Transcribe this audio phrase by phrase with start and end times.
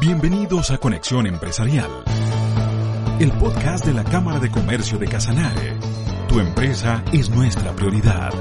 [0.00, 1.90] Bienvenidos a Conexión Empresarial,
[3.20, 5.78] el podcast de la Cámara de Comercio de Casanare.
[6.28, 8.32] Tu empresa es nuestra prioridad.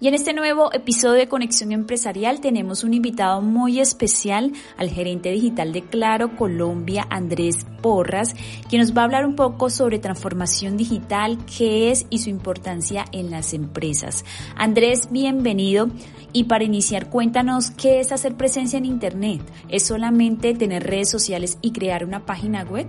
[0.00, 5.30] Y en este nuevo episodio de Conexión Empresarial tenemos un invitado muy especial al gerente
[5.30, 8.34] digital de Claro Colombia, Andrés Porras,
[8.68, 13.04] quien nos va a hablar un poco sobre transformación digital, qué es y su importancia
[13.12, 14.24] en las empresas.
[14.56, 15.88] Andrés, bienvenido.
[16.32, 19.42] Y para iniciar, cuéntanos qué es hacer presencia en Internet.
[19.68, 22.88] ¿Es solamente tener redes sociales y crear una página web?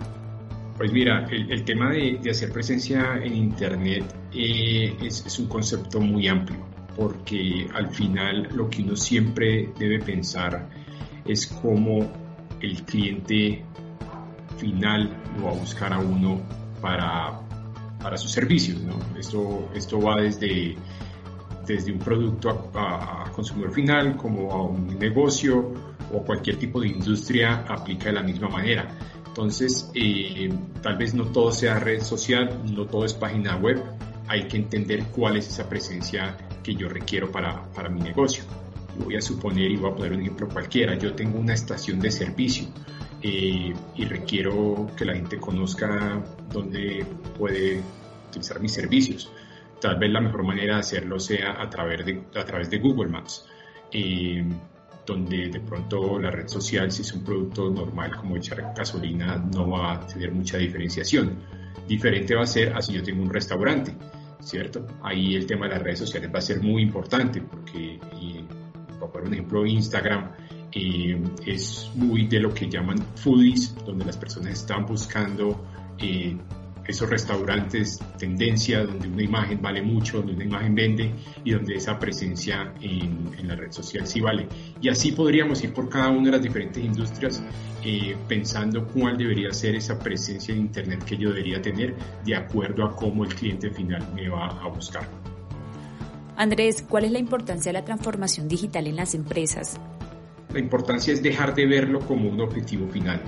[0.77, 6.74] Pues mira, el, tema de, hacer presencia en Internet eh, es un concepto muy amplio
[6.95, 10.69] porque al final lo que uno siempre debe pensar
[11.25, 11.99] es cómo
[12.61, 13.63] el cliente
[14.57, 16.41] final lo va a buscar a uno
[16.81, 17.39] para,
[18.02, 18.79] para sus servicios.
[19.17, 20.75] Esto, esto va desde,
[21.65, 25.73] desde un producto a, consumidor final como a un negocio
[26.13, 28.87] o cualquier tipo de industria aplica de la misma manera.
[29.27, 30.49] Entonces, eh,
[30.81, 33.83] tal vez no todo sea red social, no todo es página web,
[34.27, 38.44] hay que entender cuál es esa presencia que yo requiero para, para mi negocio.
[38.97, 42.09] Voy a suponer, y voy a poner un ejemplo cualquiera, yo tengo una estación de
[42.09, 42.67] servicio
[43.21, 47.05] eh, y requiero que la gente conozca dónde
[47.38, 47.83] puede
[48.30, 49.31] utilizar mis servicios.
[49.80, 53.11] Tal vez la mejor manera de hacerlo sea a través de, a través de Google
[53.11, 53.45] Maps.
[53.91, 54.43] Eh,
[55.05, 59.70] donde de pronto la red social, si es un producto normal como echar gasolina, no
[59.70, 61.37] va a tener mucha diferenciación.
[61.87, 63.95] Diferente va a ser así yo tengo un restaurante.
[64.39, 64.85] ¿Cierto?
[65.01, 67.99] Ahí el tema de las redes sociales va a ser muy importante porque,
[68.99, 70.31] por ejemplo, Instagram
[70.71, 75.63] eh, es muy de lo que llaman foodies, donde las personas están buscando
[75.97, 76.37] eh,
[76.87, 81.11] esos restaurantes tendencia, donde una imagen vale mucho, donde una imagen vende
[81.43, 84.47] y donde esa presencia en, en la red social sí vale.
[84.81, 87.43] Y así podríamos ir por cada una de las diferentes industrias
[87.87, 92.83] eh, pensando cuál debería ser esa presencia en Internet que yo debería tener de acuerdo
[92.83, 95.07] a cómo el cliente final me va a buscar.
[96.35, 99.79] Andrés, ¿cuál es la importancia de la transformación digital en las empresas?
[100.52, 103.21] La importancia es dejar de verlo como un objetivo final.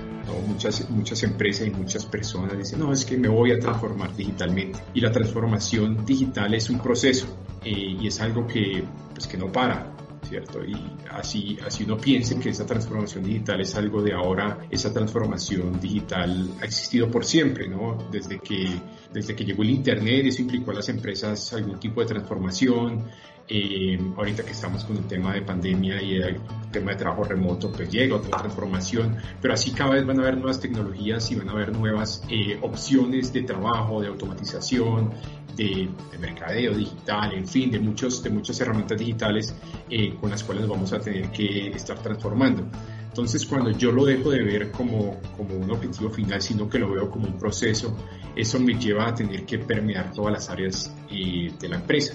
[0.46, 4.80] Muchas, muchas empresas y muchas personas dicen, no, es que me voy a transformar digitalmente.
[4.94, 8.84] Y la transformación digital es un proceso eh, y es algo que,
[9.14, 9.94] pues, que no para.
[10.28, 10.64] ¿cierto?
[10.64, 10.76] Y
[11.10, 16.50] así, así uno piense que esa transformación digital es algo de ahora, esa transformación digital
[16.60, 18.08] ha existido por siempre, ¿no?
[18.10, 18.68] Desde que,
[19.12, 23.04] desde que llegó el Internet, eso implicó a las empresas algún tipo de transformación,
[23.48, 26.36] eh, ahorita que estamos con el tema de pandemia y el
[26.70, 30.36] tema de trabajo remoto, pues llega otra transformación, pero así cada vez van a haber
[30.36, 35.10] nuevas tecnologías y van a haber nuevas eh, opciones de trabajo, de automatización,
[35.56, 35.88] de,
[36.20, 39.54] mercadeo digital, en fin, de, muchos, de muchas herramientas digitales
[39.90, 42.64] eh, con las cuales vamos a tener que estar transformando.
[43.08, 46.92] Entonces, cuando yo lo dejo de ver como, como un objetivo final, sino que lo
[46.92, 47.96] veo como un proceso,
[48.36, 52.14] eso me lleva a tener que permear todas las áreas de la empresa.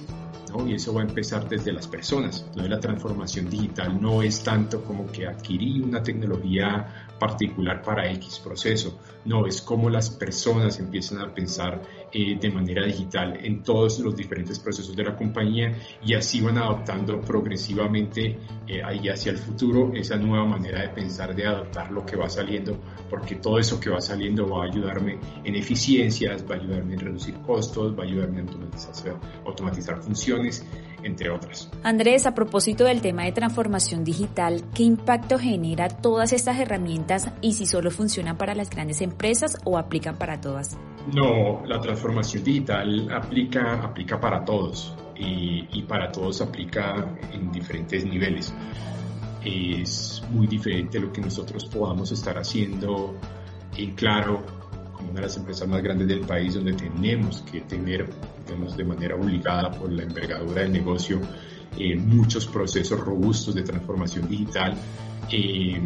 [0.66, 2.44] Y eso va a empezar desde las personas.
[2.47, 8.40] Entonces la transformación digital no es tanto como que adquirí una tecnología particular para X
[8.40, 11.81] proceso, no, es como las personas empiezan a pensar
[12.12, 16.57] eh, de manera digital en todos los diferentes procesos de la compañía y así van
[16.57, 18.38] adoptando progresivamente
[18.68, 22.29] eh, ahí hacia el futuro esa nueva manera de pensar, de adaptar lo que va
[22.29, 22.78] saliendo,
[23.09, 27.00] porque todo eso que va saliendo va a ayudarme en eficiencias, va a ayudarme en
[27.00, 30.66] reducir costos, va a ayudarme automatizar, automatizar funciones,
[31.03, 31.70] entre otras.
[31.84, 37.53] Andrés, a propósito del tema de transformación digital, ¿qué impacto genera todas estas herramientas y
[37.53, 40.78] si solo funcionan para las grandes empresas o aplican para todas?
[41.14, 48.06] No, la transformación digital aplica, aplica para todos y, y para todos aplica en diferentes
[48.06, 48.53] niveles.
[49.44, 53.14] Es muy diferente lo que nosotros podamos estar haciendo
[53.76, 54.62] en claro
[55.03, 58.09] una de las empresas más grandes del país donde tenemos que tener
[58.46, 61.20] digamos, de manera obligada por la envergadura del negocio
[61.78, 64.76] eh, muchos procesos robustos de transformación digital
[65.32, 65.79] eh,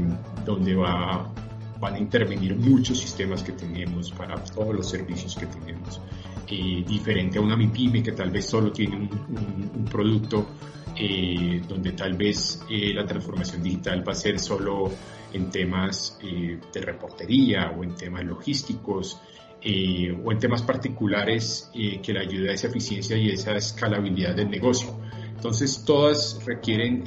[0.45, 1.31] donde va
[1.79, 6.01] van a intervenir muchos sistemas que tenemos para todos los servicios que tenemos.
[6.49, 10.47] Eh, diferente a una MIPYME que tal vez solo tiene un, producto
[10.95, 14.89] eh, donde tal vez eh, la transformación digital va a ser solo
[15.33, 19.19] en temas de reportería o en temas logísticos
[19.59, 24.99] o en temas particulares que le ayude a esa eficiencia y esa escalabilidad del negocio.
[25.35, 27.03] Entonces todas requieren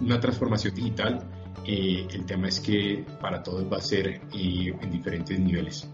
[0.00, 1.22] una transformación digital.
[1.64, 5.88] el tema es que para todos va a ser en diferentes niveles.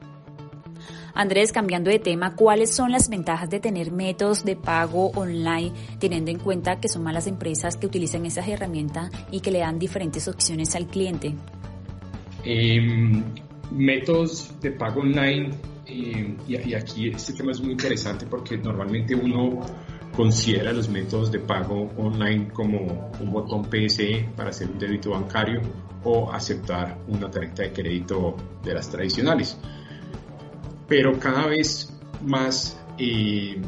[1.14, 6.32] Andrés, cambiando de tema, ¿cuáles son las ventajas de tener métodos de pago online, teniendo
[6.32, 10.26] en cuenta que son malas empresas que utilizan esas herramientas y que le dan diferentes
[10.26, 11.34] opciones al cliente?
[12.44, 13.22] Em,
[13.70, 15.50] métodos de pago online,
[15.86, 19.60] em, y, aquí este tema es muy interesante porque normalmente uno
[20.16, 25.60] considera los métodos de pago online como un botón PSE para hacer un débito bancario
[26.04, 29.58] o aceptar una tarjeta de crédito de las tradicionales
[30.88, 31.92] pero cada vez
[32.22, 33.60] más eh,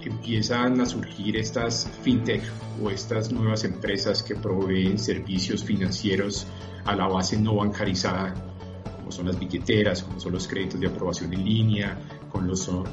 [0.00, 2.42] empiezan a surgir estas fintech
[2.82, 6.46] o estas nuevas empresas que proveen servicios financieros
[6.84, 8.34] a la base no bancarizada,
[8.96, 11.98] como son las billeteras, como son los créditos de aprobación en línea,
[12.30, 12.84] como son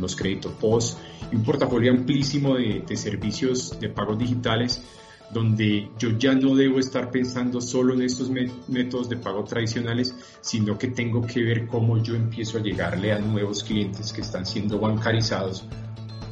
[0.00, 0.96] los créditos POS,
[1.30, 4.82] y un portafolio amplísimo de, de servicios de pagos digitales
[5.32, 8.30] donde yo ya no debo estar pensando solo en estos
[8.68, 13.18] métodos de pago tradicionales, sino que tengo que ver cómo yo empiezo a llegarle a
[13.18, 15.64] nuevos clientes que están siendo bancarizados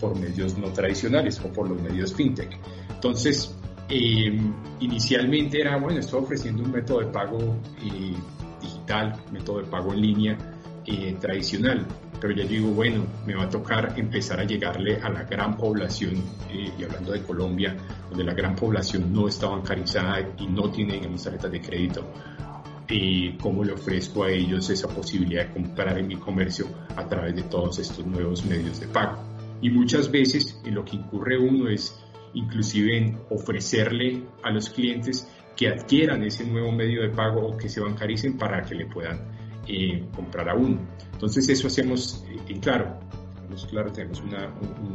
[0.00, 2.58] por medios no tradicionales o por los medios fintech.
[2.90, 3.54] Entonces,
[3.88, 7.38] em, inicialmente era, bueno, estoy ofreciendo un método de pago
[7.82, 8.14] eh,
[8.60, 10.38] digital, método de pago en línea
[10.86, 11.86] eh, tradicional,
[12.20, 16.16] pero ya digo, bueno, me va a tocar empezar a llegarle a la gran población,
[16.50, 17.76] eh, y hablando de Colombia,
[18.08, 22.12] donde la gran población no está bancarizada y no tiene, digamos, tarjetas de crédito,
[22.88, 27.36] eh, cómo le ofrezco a ellos esa posibilidad de comprar en mi comercio a través
[27.36, 29.22] de todos estos nuevos medios de pago.
[29.62, 31.96] Y muchas veces en lo que incurre uno es
[32.34, 37.68] inclusive en ofrecerle a los clientes que adquieran ese nuevo medio de pago o que
[37.68, 40.78] se bancaricen para que le puedan eh, comprar a uno.
[41.12, 42.98] Entonces eso hacemos, y claro,
[43.68, 44.34] claro, tenemos un,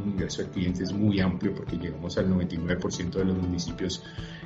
[0.05, 4.03] universo de clientes muy amplio porque llegamos al 99% de los municipios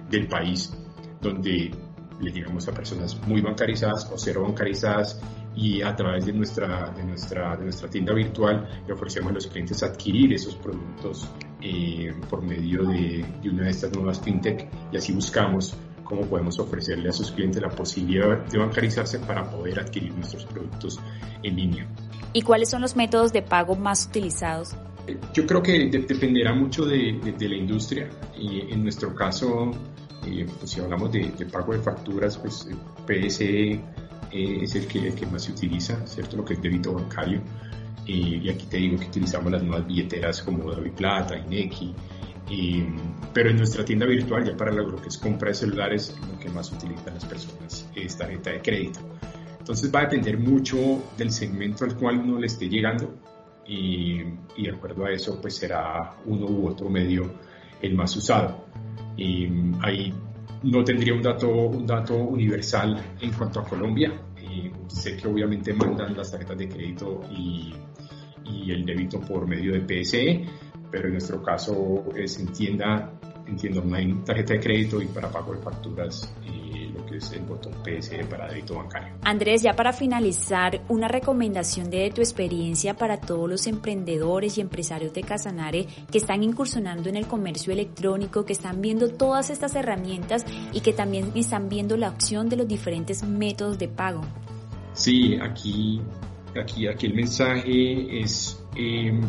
[0.10, 0.74] del país
[1.22, 1.72] donde
[2.20, 5.22] le llegamos a personas muy bancarizadas o cero bancarizadas
[5.56, 9.48] y a través de nuestra, de nuestra, de nuestra tienda virtual le ofrecemos a los
[9.48, 11.30] clientes adquirir esos productos
[11.62, 15.76] eh, por medio de, de, una de estas nuevas fintech y así buscamos
[16.10, 21.00] cómo podemos ofrecerle a sus clientes la posibilidad de bancarizarse para poder adquirir nuestros productos
[21.44, 21.88] en línea.
[22.34, 24.76] ¿Y cuáles son los métodos de pago más utilizados?
[25.08, 28.10] Eh, yo creo que dependerá mucho de, la industria.
[28.38, 29.72] Y en nuestro caso,
[30.26, 32.68] eh, pues si hablamos de, pago de facturas, pues
[33.06, 33.82] PSE eh,
[34.32, 36.38] es el que, el que más se utiliza, ¿cierto?
[36.38, 37.42] Lo que es débito bancario.
[38.06, 41.94] y aquí te digo que utilizamos las nuevas billeteras como Plata, Ineki,
[43.34, 46.50] pero en nuestra tienda virtual, ya para lo que es compra de celulares, lo que
[46.50, 49.00] más utilizan las personas es tarjeta de crédito.
[49.60, 50.78] Entonces va a depender mucho
[51.18, 53.16] del segmento al cual uno le esté llegando
[53.68, 54.22] y,
[54.58, 57.32] y de acuerdo a eso pues será uno u otro medio
[57.82, 58.66] el más usado.
[59.16, 59.48] Y
[59.82, 60.14] ahí
[60.64, 64.12] no tendría un dato, un dato universal en cuanto a Colombia.
[64.42, 67.74] Y sé que obviamente mandan las tarjetas de crédito y,
[68.46, 73.12] y el débito por medio de PSE pero en nuestro caso es en tienda,
[73.46, 77.42] entiendo online, tarjeta de crédito y para pago de facturas y lo que es el
[77.42, 79.16] botón PSE para débito bancario.
[79.24, 85.14] Andrés, ya para finalizar, una recomendación de tu experiencia para todos los emprendedores y empresarios
[85.14, 90.46] de Casanare que están incursionando en el comercio electrónico, que están viendo todas estas herramientas
[90.74, 94.22] y que también están viendo la opción de los diferentes métodos de pago.
[94.94, 96.02] Sí, aquí,
[96.60, 99.20] aquí, aquí el mensaje es eh,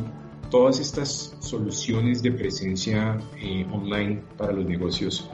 [0.51, 5.31] todas estas soluciones de presencia eh, online para los negocios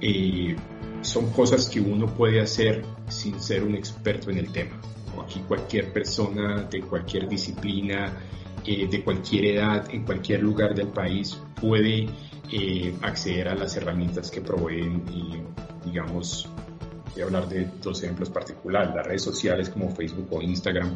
[0.00, 0.56] eh,
[1.02, 4.80] son cosas que uno puede hacer sin ser un experto en el tema.
[5.22, 8.12] Aquí cualquier persona de cualquier disciplina,
[8.64, 12.08] eh, de cualquier edad, en cualquier lugar del país puede
[13.02, 15.02] acceder a las herramientas que proveen
[15.84, 16.48] digamos
[17.12, 20.94] voy a hablar de dos ejemplos particulares, las redes sociales como Facebook o Instagram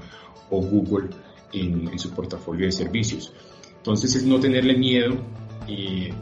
[0.51, 1.09] o Google
[1.53, 3.33] en, su portafolio de servicios.
[3.77, 5.17] Entonces es no tenerle miedo,
[5.67, 6.13] eh,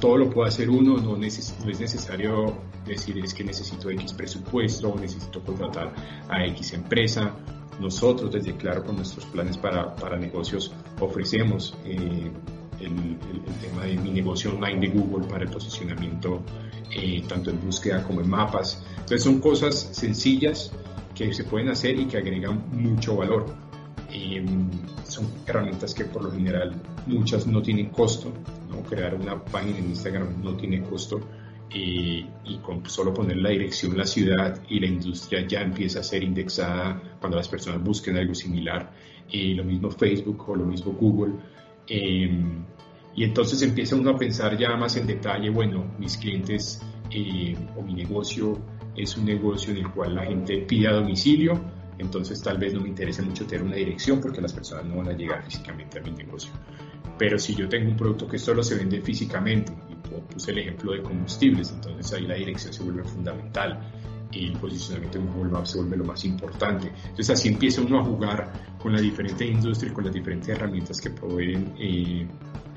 [0.00, 2.54] todo lo puede hacer uno, no, no, es necesario
[2.86, 5.94] decir es que necesito X presupuesto o necesito contratar
[6.28, 7.34] a X empresa.
[7.80, 12.30] Nosotros desde Claro con nuestros planes para, para negocios ofrecemos eh,
[12.80, 13.18] el,
[13.60, 16.42] tema de mi negocio online de Google para el posicionamiento
[16.94, 18.84] eh, tanto en búsqueda como en mapas.
[18.92, 20.70] Entonces son cosas sencillas
[21.14, 23.46] que se pueden hacer y que agregan mucho valor.
[24.14, 24.70] Em,
[25.04, 26.72] son herramientas que por lo general
[27.06, 28.32] muchas no tienen costo.
[28.70, 28.82] ¿no?
[28.82, 31.20] Crear una página en Instagram no tiene costo
[31.76, 36.22] y con solo poner la dirección, la ciudad y la industria ya empieza a ser
[36.22, 38.92] indexada cuando las personas busquen algo similar.
[39.30, 41.34] y lo mismo Facebook o lo mismo Google.
[41.88, 42.62] Em,
[43.16, 46.80] y entonces empieza uno a pensar ya más en detalle, bueno, mis clientes
[47.10, 48.58] eh, o mi negocio
[48.96, 51.60] es un negocio en el cual la gente pide a domicilio,
[51.98, 55.08] entonces tal vez no me interesa mucho tener una dirección porque las personas no van
[55.08, 56.52] a llegar físicamente a mi negocio.
[57.18, 59.94] Pero si yo tengo un producto que solo se vende físicamente, y
[60.32, 63.78] puse el ejemplo de combustibles, entonces ahí la dirección se vuelve fundamental
[64.32, 66.90] y el posicionamiento en Google Maps se vuelve lo más importante.
[67.02, 71.10] Entonces así empieza uno a jugar con las diferentes industrias, con las diferentes herramientas que
[71.10, 72.26] proveen eh,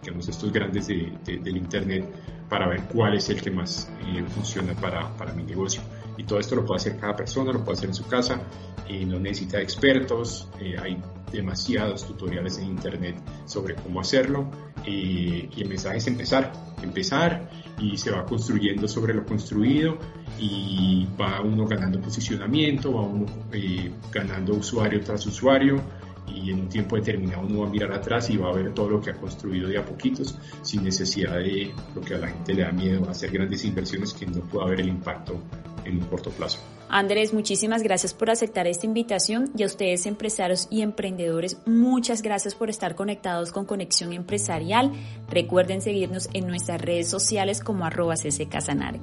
[0.02, 2.06] digamos, estos grandes de, del Internet
[2.48, 5.82] para ver cuál es el que más eh, funciona para, para mi negocio.
[6.18, 8.42] Y todo esto lo puede hacer cada persona, lo puede hacer en su casa,
[8.90, 10.98] y no necesita expertos, eh, hay
[11.32, 14.50] demasiados tutoriales en internet sobre cómo hacerlo
[14.86, 19.98] y el mensaje es empezar, empezar y se va construyendo sobre lo construido
[20.40, 25.82] y va uno ganando posicionamiento, va uno eh, ganando usuario tras usuario
[26.28, 28.90] y en un tiempo determinado uno va a mirar atrás y va a ver todo
[28.90, 32.54] lo que ha construido de a poquitos sin necesidad de lo que a la gente
[32.54, 35.42] le da miedo, hacer grandes inversiones que no pueda haber el impacto
[35.86, 36.60] en un corto plazo.
[36.90, 42.56] Andrés, muchísimas gracias por aceptar esta invitación y a ustedes empresarios y emprendedores, muchas gracias
[42.56, 44.94] por estar conectados con Conexión Empresarial.
[45.30, 48.16] Recuerden seguirnos en nuestras redes sociales como arroba
[48.50, 49.00] Casanare.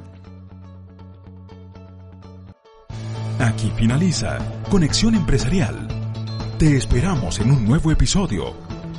[3.38, 4.38] Aquí finaliza
[4.70, 5.93] Conexión Empresarial.
[6.58, 8.54] Te esperamos en un nuevo episodio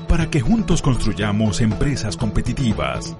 [0.10, 3.16] para que juntos construyamos empresas competitivas.